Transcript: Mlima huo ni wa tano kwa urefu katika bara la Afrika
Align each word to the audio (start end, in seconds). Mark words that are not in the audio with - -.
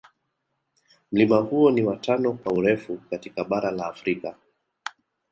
Mlima 1.11 1.37
huo 1.39 1.71
ni 1.71 1.83
wa 1.83 1.95
tano 1.97 2.33
kwa 2.33 2.53
urefu 2.53 2.97
katika 3.09 3.43
bara 3.43 3.71
la 3.71 3.85
Afrika 3.87 4.35